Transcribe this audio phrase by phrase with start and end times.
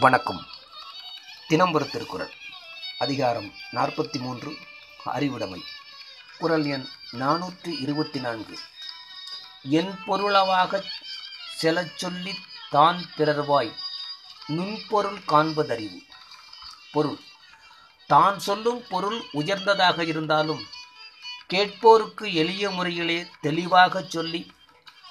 [0.00, 0.46] வணக்கம்.
[1.48, 2.32] தினம்புர திருக்குறள்
[2.98, 4.56] அதிகாரம் நாற்பத்தி மூன்று
[5.04, 5.62] அறிவுடைமை.
[6.38, 8.58] குறள் எண் நானூற்றி இருபத்தி நான்கு
[9.62, 10.90] என் பொருளவாகச்
[11.56, 13.72] செலச் சொல்லித் தான் பிறர்வாய்
[14.48, 15.98] நுண்பொருள் காண்பதறிவு.
[16.92, 17.18] பொருள்
[18.06, 20.62] தான் சொல்லும் பொருள் உயர்ந்ததாக இருந்தாலும்
[21.46, 24.52] கேட்போருக்கு எளிய முறையிலே தெளிவாகச் சொல்லி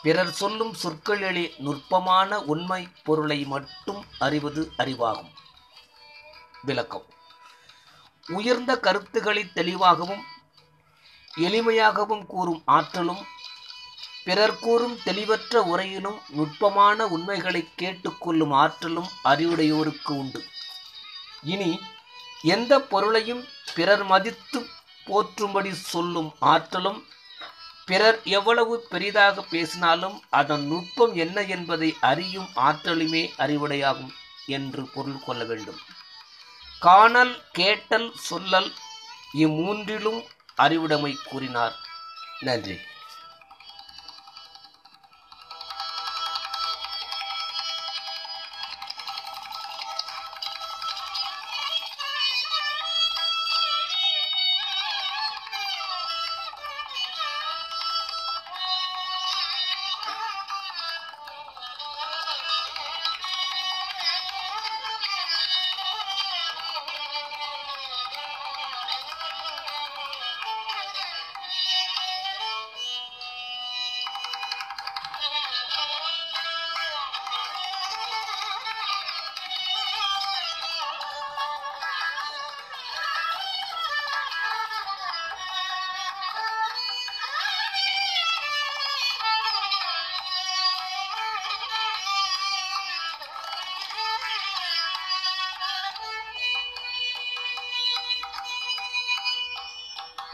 [0.05, 5.32] பிறர் சொல்லும் சொற்களிலே நுட்பமான உண்மை பொருளை மட்டும் அறிவது அறிவாகும்.
[6.62, 7.05] விளக்கம்.
[8.27, 10.23] உயர்ந்த கருத்துக்களை தெளிவாகவும்
[11.38, 13.23] எளிமையாகவும் கூறும் ஆற்றலும்
[14.26, 20.44] பிறர் கூறும் தெளிவற்ற உரையிலும் நுட்பமான உண்மைகளை கேட்டுக்கொள்ளும் ஆற்றலும் அறிவுடையோருக்கு உண்டு.
[21.44, 21.79] இனி
[22.41, 23.44] எந்த பொருளையும்
[23.76, 24.66] பிறர் மதித்து
[25.05, 27.04] போற்றும்படி சொல்லும் ஆற்றலும்
[27.86, 34.14] பிறர் எவ்வளவு பெரிதாக பேசினாலும் அதன் நுட்பம் என்ன என்பதை அறியும் ஆற்றலுமே அறிவுடையாகும்
[34.46, 35.80] என்று பொருள் கொள்ள வேண்டும்.
[36.80, 38.72] காணல் கேட்டல் சொல்லல்
[39.34, 40.24] இம்மூன்றிலும்
[40.56, 41.76] அறிவுடைமை கூறினார்.
[42.40, 42.78] நன்றி.